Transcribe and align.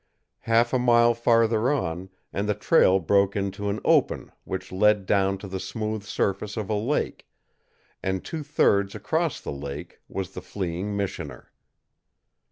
Half 0.39 0.73
a 0.73 0.79
mile 0.79 1.13
farther 1.13 1.69
on, 1.71 2.09
and 2.33 2.49
the 2.49 2.55
trail 2.55 2.97
broke 2.99 3.35
into 3.35 3.69
an 3.69 3.79
open 3.85 4.31
which 4.45 4.71
led 4.71 5.05
down 5.05 5.37
to 5.37 5.47
the 5.47 5.59
smooth 5.59 6.01
surface 6.01 6.57
of 6.57 6.71
a 6.71 6.73
lake, 6.73 7.27
and 8.01 8.25
two 8.25 8.41
thirds 8.41 8.95
across 8.95 9.39
the 9.39 9.51
lake 9.53 9.99
was 10.09 10.31
the 10.31 10.41
fleeing 10.41 10.97
missioner. 10.97 11.51